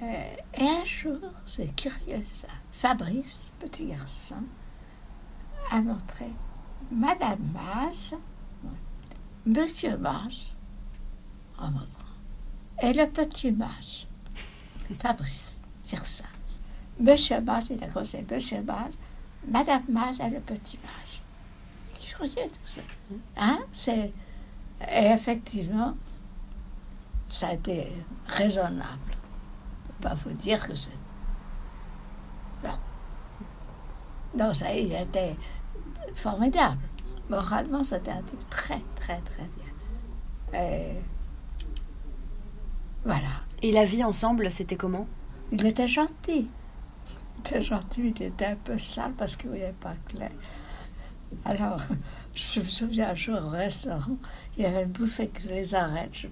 [0.03, 4.43] Euh, et un jour, c'est curieux ça, Fabrice, petit garçon,
[5.71, 6.27] a montré
[6.91, 8.15] Madame Masse,
[9.47, 10.55] Monsieur Masse,
[11.59, 12.05] en montrant,
[12.83, 14.07] et le petit Masse,
[14.95, 16.25] Fabrice, c'est ça.
[16.99, 18.95] Monsieur Masse, il a commencé Monsieur Masse,
[19.49, 21.21] Madame Masse et le petit Masse.
[21.89, 22.81] C'est curieux tout ça.
[23.37, 23.59] Hein?
[23.73, 24.13] C'est...
[24.93, 25.97] Et effectivement,
[27.29, 27.93] ça a été
[28.27, 29.13] raisonnable.
[30.03, 30.99] Je ne vous dire que c'est.
[32.63, 32.79] Non.
[34.37, 35.37] Non, ça, il était
[36.15, 36.79] formidable.
[37.29, 39.65] Moralement, c'était un type très, très, très bien.
[43.05, 43.46] Voilà.
[43.63, 45.07] Et la vie ensemble, c'était comment?
[45.53, 46.49] Il était gentil.
[47.09, 50.31] Il était gentil, il était un peu sale parce qu'il ne voyait pas clair.
[51.45, 51.81] Alors,
[52.35, 54.17] je me souviens un jour au restaurant,
[54.57, 56.15] il avait bouffé que les arêtes.
[56.15, 56.29] Je...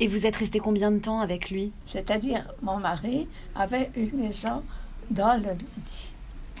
[0.00, 1.72] Et vous êtes resté combien de temps avec lui?
[1.84, 4.62] C'est-à-dire, mon mari avait une maison
[5.10, 6.12] dans le Midi,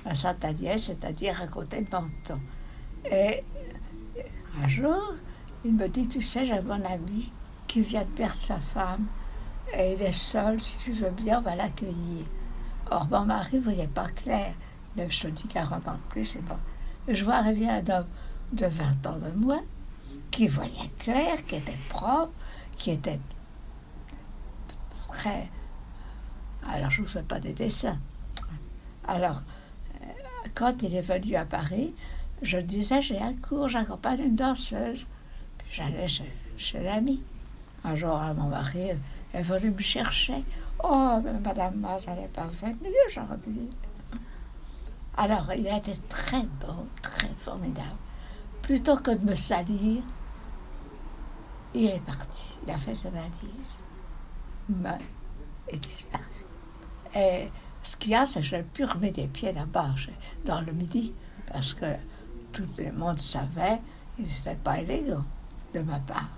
[0.04, 2.40] à Saint-Agnès, c'est-à-dire à côté de Menton.
[3.10, 3.44] Et
[4.60, 5.14] un jour,
[5.64, 7.32] il me dit, tu sais, j'ai mon ami
[7.68, 9.06] qui vient de perdre sa femme,
[9.74, 12.24] et il est seul, si tu veux bien, on va l'accueillir.
[12.90, 14.54] Or, mon mari ne voyait pas clair.
[14.96, 16.58] Je te dis 40 ans de plus, c'est pas.
[17.06, 18.06] Je vois arriver un homme
[18.52, 19.62] de 20 ans de moins
[20.30, 22.32] qui voyait clair, qui était propre,
[22.76, 23.20] qui était
[25.08, 25.48] très.
[26.68, 27.98] Alors, je ne vous fais pas des dessins.
[29.06, 29.42] Alors,
[30.02, 30.06] euh,
[30.54, 31.94] quand il est venu à Paris,
[32.42, 35.06] je disais j'ai un cours, j'accompagne une danseuse.
[35.58, 37.22] Puis j'allais chez, chez l'ami.
[37.84, 38.90] Un jour, mon mari
[39.32, 40.44] est venu me chercher.
[40.82, 43.68] Oh, mais Madame Maz, elle n'est pas venue aujourd'hui.
[45.16, 47.96] Alors, il a été très beau, très formidable.
[48.62, 50.02] Plutôt que de me salir,
[51.74, 52.58] il est parti.
[52.64, 53.78] Il a fait sa valise,
[54.68, 55.00] meurt
[55.68, 56.22] et disparu.
[57.14, 57.48] Et
[57.82, 59.94] ce qu'il y a, c'est que je n'ai pu remettre les pieds là-bas,
[60.44, 61.12] dans le midi,
[61.52, 61.96] parce que
[62.52, 63.80] tout le monde savait
[64.18, 65.24] ce n'était pas élégant
[65.74, 66.37] de ma part.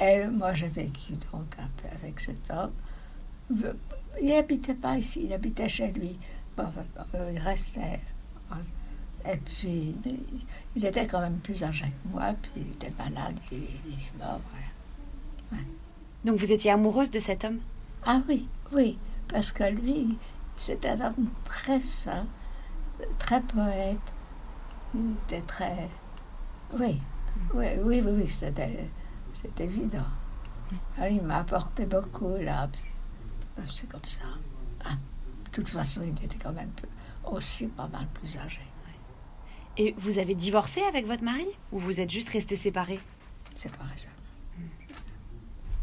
[0.00, 2.72] Et moi, j'ai vécu donc un peu avec cet homme.
[4.20, 6.18] Il n'habitait pas ici, il habitait chez lui.
[6.56, 6.72] Bon,
[7.32, 8.00] il restait.
[9.30, 9.94] Et puis,
[10.74, 14.18] il était quand même plus âgé que moi, puis il était malade, il, il est
[14.18, 14.40] mort.
[14.50, 15.62] Voilà.
[15.62, 15.68] Ouais.
[16.24, 17.58] Donc vous étiez amoureuse de cet homme?
[18.06, 20.16] Ah oui, oui, parce que lui,
[20.56, 22.26] c'était un homme très fin,
[23.18, 23.98] très poète.
[24.94, 25.88] Il était très.
[26.78, 27.00] Oui,
[27.52, 28.88] oui, oui, oui, c'était,
[29.34, 30.06] c'était évident.
[30.98, 32.68] Ah, il m'a apporté beaucoup, là.
[33.66, 34.24] C'est comme ça.
[34.84, 34.94] Ah,
[35.44, 36.70] de toute façon, il était quand même
[37.24, 38.60] aussi pas mal plus âgé.
[39.76, 43.00] Et vous avez divorcé avec votre mari Ou vous êtes juste restés séparés?
[43.54, 44.08] Séparés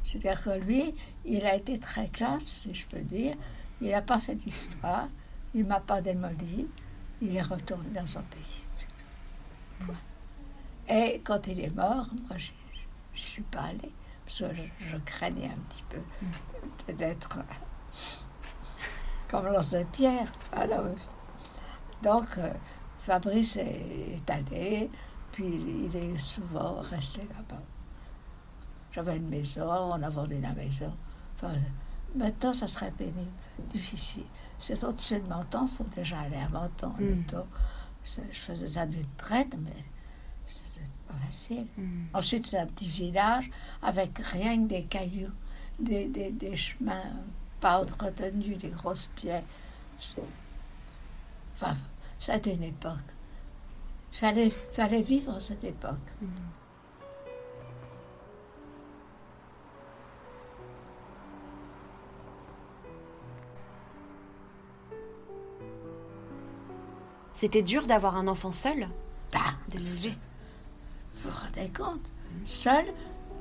[0.04, 0.94] C'est-à-dire que lui,
[1.26, 3.36] il a été très classe, si je peux dire.
[3.82, 5.08] Il n'a pas fait d'histoire.
[5.54, 6.68] Il ne m'a pas démoli.
[7.22, 8.68] Il est retourné dans son pays.
[10.90, 12.38] Et quand il est mort, moi,
[13.18, 13.92] je ne suis pas allée.
[14.26, 17.40] Parce que je, je craignais un petit peu d'être
[19.28, 20.32] comme l'ancien Pierre.
[20.52, 20.86] Alors,
[22.04, 22.54] donc, euh,
[23.00, 24.90] Fabrice est, allé,
[25.32, 27.62] puis il est souvent resté là-bas.
[28.92, 30.94] J'avais une maison, on a vendu la maison.
[31.36, 31.54] Enfin,
[32.16, 33.32] maintenant, ça serait pénible,
[33.70, 34.26] difficile.
[34.60, 36.94] C'est au-dessus de Menton, il faut déjà aller à Menton.
[37.00, 37.24] Mm.
[38.04, 39.86] Je faisais ça d'une traite, mais
[41.26, 41.68] facile.
[41.78, 42.06] Mm.
[42.14, 43.50] Ensuite, c'est un petit village
[43.82, 45.32] avec rien que des cailloux,
[45.80, 47.04] des, des, des chemins
[47.60, 49.44] pas entretenus, des grosses pierres.
[51.56, 51.74] Enfin,
[52.20, 52.94] c'était une époque.
[54.14, 55.96] Il fallait, fallait vivre cette époque.
[56.22, 56.28] Mmh.
[67.36, 68.88] C'était dur d'avoir un enfant seul?
[69.32, 69.40] Bah,
[69.72, 70.14] De l'élever
[71.24, 72.12] Vous vous rendez compte?
[72.44, 72.86] Seul,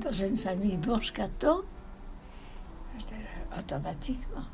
[0.01, 1.65] dans une famille bourge-cateau,
[3.59, 4.45] automatiquement.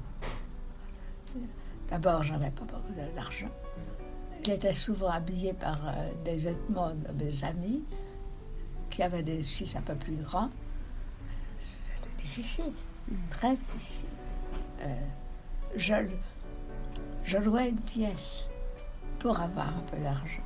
[1.88, 3.50] D'abord, j'avais pas beaucoup d'argent.
[4.44, 7.84] J'étais souvent habillée par euh, des vêtements de mes amis
[8.90, 10.50] qui avaient des fils un peu plus grands.
[11.94, 12.72] C'était difficile,
[13.30, 14.06] très difficile.
[14.80, 15.06] Euh,
[15.76, 15.94] je,
[17.24, 18.50] je louais une pièce
[19.20, 20.42] pour avoir un peu d'argent.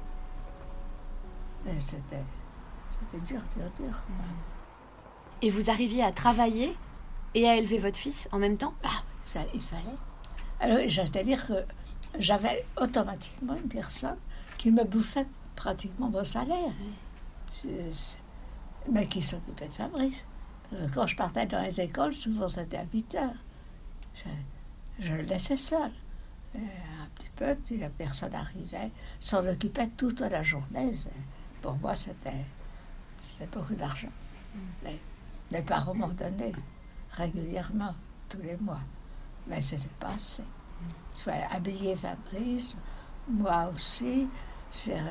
[1.80, 2.22] C'était,
[2.98, 4.02] c'était dur, dur, dur.
[5.42, 6.76] Et vous arriviez à travailler
[7.34, 8.74] et à élever votre fils en même temps?
[8.84, 9.82] Ah, ça, il fallait.
[10.60, 11.64] Alors, c'est-à-dire que
[12.18, 14.16] j'avais automatiquement une personne
[14.56, 16.72] qui me bouffait pratiquement mon salaire.
[18.90, 20.24] Mais qui s'occupait de Fabrice
[20.70, 23.44] Parce que quand je partais dans les écoles, souvent c'était à 8 heures.
[24.14, 25.90] Je, je le laissais seul.
[26.54, 30.92] Un petit peu, puis la personne arrivait, s'en occupait toute la journée.
[31.60, 32.46] Pour moi, c'était
[33.26, 34.08] c'était beaucoup d'argent.
[34.84, 35.00] Les,
[35.50, 36.52] les parents m'ont donné
[37.12, 37.94] régulièrement,
[38.28, 38.80] tous les mois.
[39.48, 40.44] Mais c'était pas assez.
[41.16, 42.76] Il fallait habiller Fabrice,
[43.28, 44.28] moi aussi,
[44.70, 45.04] faire,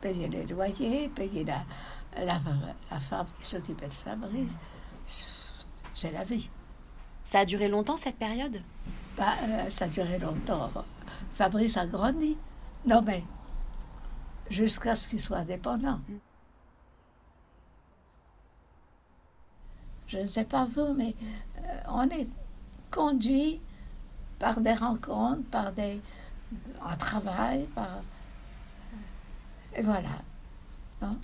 [0.00, 1.62] payer les loyers, payer la,
[2.16, 2.40] la,
[2.90, 4.56] la femme qui s'occupait de Fabrice.
[5.94, 6.48] C'est la vie.
[7.24, 8.62] Ça a duré longtemps cette période?
[9.16, 10.70] Bah, euh, ça a duré longtemps.
[11.34, 12.36] Fabrice a grandi.
[12.86, 13.24] Non, mais
[14.50, 16.00] jusqu'à ce qu'il soit indépendant.
[20.08, 21.14] Je ne sais pas vous, mais
[21.58, 22.28] euh, on est
[22.90, 23.60] conduit
[24.38, 26.00] par des rencontres, par des
[26.84, 28.02] un travail, par
[29.74, 30.08] et voilà.
[31.00, 31.16] Hein?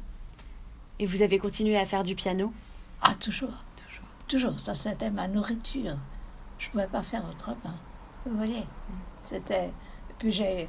[0.99, 2.53] Et vous avez continué à faire du piano?
[3.03, 4.61] Ah toujours, toujours, toujours.
[4.61, 5.97] Ça c'était ma nourriture.
[6.59, 7.75] Je pouvais pas faire autrement.
[8.25, 8.65] Vous voyez,
[9.23, 9.73] c'était.
[10.19, 10.69] Puis j'ai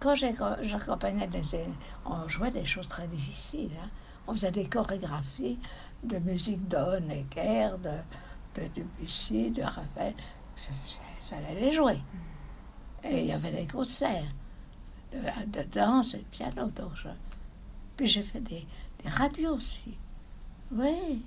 [0.00, 1.42] quand j'accompagnais des
[2.04, 3.70] on jouait des choses très difficiles.
[3.82, 3.88] hein.
[4.26, 5.58] On faisait des chorégraphies
[6.02, 10.14] de musique d'Honegger, de, de Debussy, de Ravel.
[10.56, 11.98] Il fallait les jouer.
[13.04, 14.24] Et il y avait des concerts
[15.12, 16.66] de, de danse et de piano.
[16.70, 17.08] Donc je-
[17.96, 18.66] Puis j'ai fait des,
[19.02, 19.96] des radios aussi.
[20.70, 21.22] Oui.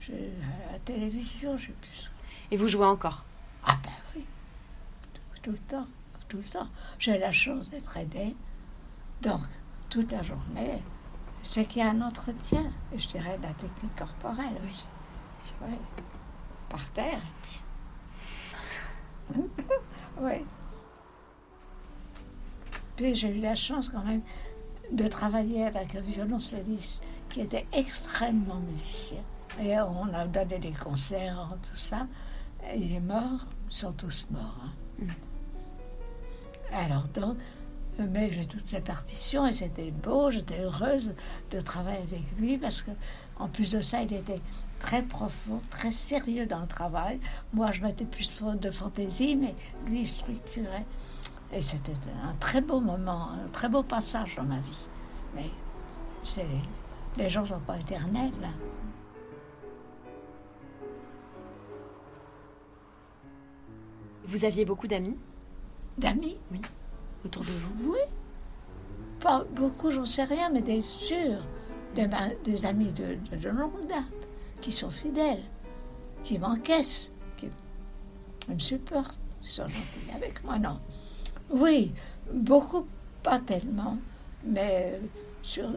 [0.00, 1.88] Je- à la télévision, j'ai pu
[2.50, 3.24] Et vous jouez encore?
[3.66, 4.24] Ah ben oui,
[5.14, 5.86] tout, tout le temps,
[6.34, 6.68] tout le temps.
[6.98, 8.34] J'ai la chance d'être aidée.
[9.22, 9.40] Donc,
[9.88, 10.82] toute la journée,
[11.42, 14.60] c'est qu'il y a un entretien, et je dirais de la technique corporelle.
[15.62, 15.76] Oui.
[16.68, 17.20] Par terre.
[20.20, 20.44] oui.
[22.96, 24.22] Puis j'ai eu la chance quand même
[24.90, 29.22] de travailler avec un violoncelliste qui était extrêmement musicien.
[29.60, 32.06] Et on a donné des concerts, tout ça.
[32.72, 34.60] Et il est mort, ils sont tous morts.
[35.02, 35.04] hein.
[36.74, 37.36] Alors donc,
[37.98, 41.14] mais j'ai toutes ces partitions et c'était beau, j'étais heureuse
[41.52, 42.90] de travailler avec lui parce que,
[43.36, 44.40] en plus de ça, il était
[44.80, 47.20] très profond, très sérieux dans le travail.
[47.52, 48.28] Moi, je mettais plus
[48.60, 49.54] de fantaisie, mais
[49.86, 50.84] lui, il structurait.
[51.52, 51.92] Et c'était
[52.24, 54.88] un très beau moment, un très beau passage dans ma vie.
[55.36, 55.48] Mais
[56.24, 56.44] c'est,
[57.16, 58.32] les gens ne sont pas éternels.
[58.42, 58.48] hein.
[64.26, 65.16] Vous aviez beaucoup d'amis?
[65.98, 66.60] D'amis Oui.
[67.24, 67.98] Autour de vous Oui.
[69.20, 71.42] Pas beaucoup, j'en sais rien, mais des sûrs.
[71.94, 72.08] Des,
[72.44, 73.16] des amis de,
[73.48, 74.28] longue date,
[74.60, 75.44] qui sont fidèles,
[76.24, 77.48] qui m'encaissent, qui
[78.48, 80.58] me supportent, qui sont gentils avec moi.
[80.58, 80.80] Non.
[81.50, 81.92] Oui,
[82.32, 82.86] beaucoup,
[83.22, 83.96] pas tellement,
[84.44, 85.00] mais
[85.42, 85.70] sur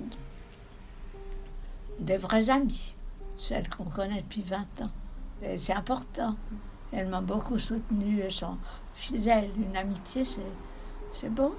[1.99, 2.95] des vrais amis,
[3.37, 4.91] celles qu'on connaît depuis 20 ans.
[5.57, 6.35] C'est important.
[6.91, 8.57] Elles m'ont beaucoup soutenue, elles sont
[8.97, 9.51] fidèles.
[9.55, 10.41] Une amitié, c'est,
[11.11, 11.55] c'est beau.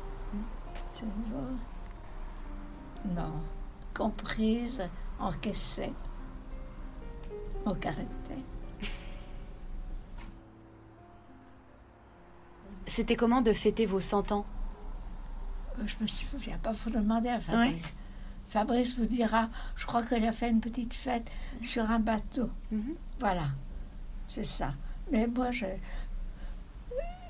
[0.93, 1.41] C'est beau.
[3.15, 3.33] Non.
[3.95, 4.83] Comprise,
[5.19, 5.93] encaissée.
[7.65, 8.37] Mon caractère.
[12.87, 14.47] C'était comment de fêter vos 100 ans?
[15.79, 17.93] Euh, Je me souviens pas, faut demander à Fabrice.
[18.49, 22.49] Fabrice vous dira, je crois qu'elle a fait une petite fête sur un bateau.
[22.73, 22.95] Mhm.
[23.21, 23.49] Voilà,
[24.27, 24.71] c'est ça.
[25.13, 25.67] Mais moi, je.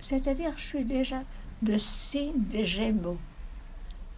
[0.00, 1.20] C'est-à-dire, je suis déjà
[1.62, 3.18] de signe des Gémeaux.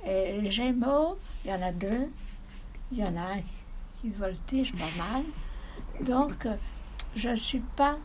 [0.05, 2.11] Et les Gémeaux, il y en a deux.
[2.93, 3.41] Il y en a un
[4.01, 5.25] qui, voltige pas mal.
[6.01, 6.49] Donc,
[7.15, 7.99] je ne suis pas.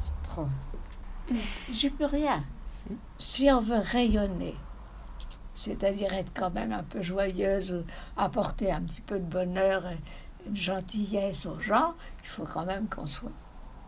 [0.00, 0.48] C'est trop.
[1.72, 2.44] Je peux rien.
[3.18, 4.54] Si on veut rayonner,
[5.52, 7.82] c'est-à-dire être quand même un peu joyeuse, ou
[8.16, 12.88] apporter un petit peu de bonheur et de gentillesse aux gens, il faut quand même
[12.88, 13.32] qu'on soit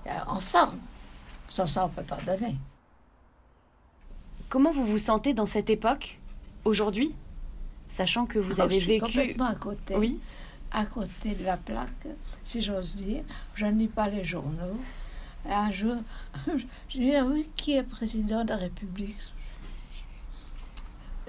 [0.07, 0.81] euh, en forme.
[1.51, 2.57] Sans ça, on ne peut pas donner.
[4.49, 6.19] Comment vous vous sentez dans cette époque,
[6.65, 7.15] aujourd'hui
[7.91, 9.05] Sachant que vous Oh, avez je suis vécu.
[9.05, 9.97] complètement à côté.
[9.97, 10.19] Oui.
[10.73, 12.07] à côté de la plaque,
[12.45, 13.23] si j'ose dire.
[13.55, 14.79] Je ne lis pas les journaux.
[15.49, 15.97] Et un jour,
[16.89, 19.17] je dis oui, qui est président de la République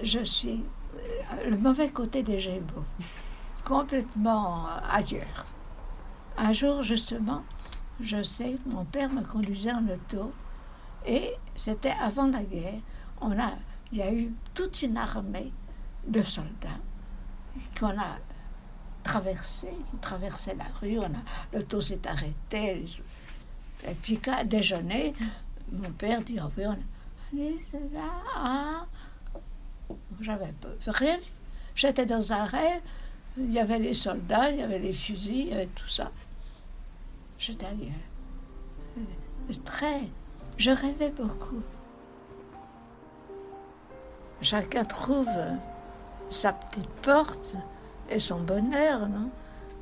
[0.02, 0.62] Je suis
[0.96, 2.84] euh, le mauvais côté des Gémeaux,
[3.64, 5.46] complètement euh, ailleurs.
[6.36, 7.42] Un jour, justement,
[8.02, 10.32] je sais, mon père me conduisait en auto
[11.06, 12.80] et c'était avant la guerre.
[13.20, 13.52] On a,
[13.92, 15.52] il y a eu toute une armée
[16.06, 16.80] de soldats
[17.78, 18.18] qu'on a
[19.04, 20.98] traversé, qui traversait la rue.
[20.98, 21.22] On a,
[21.52, 22.84] l'auto s'est arrêté.
[23.86, 25.14] et puis, quand à déjeuner,
[25.70, 26.76] mon père dit Oh, oui, on a-
[27.32, 28.86] allez, c'est là, ah.
[30.20, 31.22] J'avais vu.
[31.74, 32.80] J'étais dans un rêve.
[33.38, 36.10] Il y avait les soldats, il y avait les fusils, il y avait tout ça.
[37.42, 37.66] J'étais
[39.64, 40.00] très.
[40.58, 41.60] Je rêvais beaucoup.
[44.40, 45.28] Chacun trouve
[46.30, 47.56] sa petite porte
[48.10, 49.28] et son bonheur, non?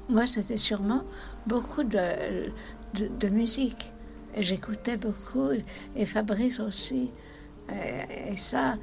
[0.08, 1.04] Moi, c'était sûrement
[1.46, 2.50] beaucoup de,
[2.94, 3.92] de, musique.
[4.34, 5.50] Et j'écoutais beaucoup,
[5.94, 7.12] et Fabrice aussi.
[8.26, 8.78] Et, ça,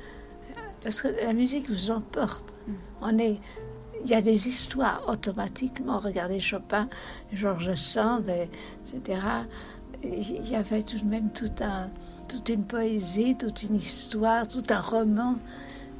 [0.83, 2.55] parce que la musique vous emporte.
[2.67, 2.73] Mm.
[3.01, 3.39] On est,
[4.03, 5.99] il y a des histoires automatiquement.
[5.99, 6.89] Regardez Chopin,
[7.33, 9.21] Georges Sand, etc.
[10.03, 11.89] Il y avait tout de même tout un,
[12.27, 15.35] toute une poésie, toute une histoire, tout un roman.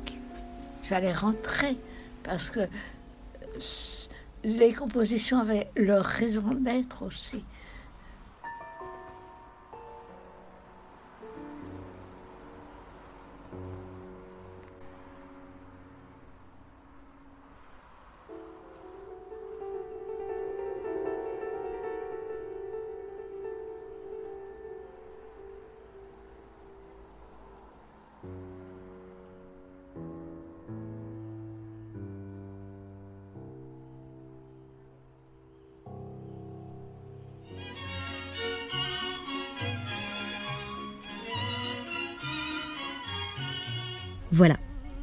[0.08, 1.78] Il fallait rentrer
[2.24, 2.62] parce que
[4.44, 7.44] les compositions avaient leur raison d'être aussi.
[44.38, 44.58] Voilà,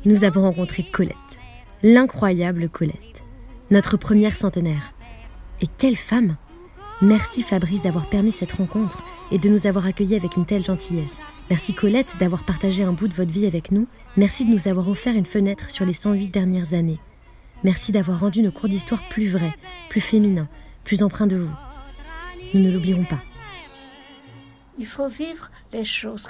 [0.04, 1.40] nous avons rencontré Colette,
[1.82, 3.24] l'incroyable Colette,
[3.72, 4.94] notre première centenaire.
[5.60, 6.36] Et quelle femme
[7.02, 11.18] Merci Fabrice d'avoir permis cette rencontre et de nous avoir accueillis avec une telle gentillesse.
[11.50, 13.88] Merci Colette d'avoir partagé un bout de votre vie avec nous.
[14.16, 17.00] Merci de nous avoir offert une fenêtre sur les 108 dernières années.
[17.64, 19.56] Merci d'avoir rendu nos cours d'histoire plus vrais,
[19.90, 20.48] plus féminins,
[20.84, 21.50] plus empreints de vous.
[22.54, 23.33] Nous ne l'oublierons pas.
[24.78, 26.28] Il faut vivre les choses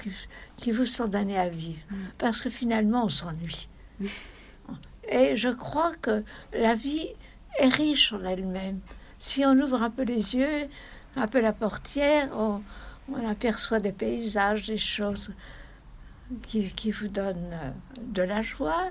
[0.56, 1.96] qui, vous sont données à vivre, mm.
[2.18, 3.68] parce que finalement on s'ennuie.
[5.08, 7.08] Et je crois que la vie
[7.58, 8.80] est riche en elle-même.
[9.18, 10.68] Si on ouvre un peu les yeux,
[11.16, 12.62] un peu la portière, on,
[13.28, 15.32] aperçoit des paysages, des choses
[16.42, 18.90] qui, qui vous donnent euh, de la joie.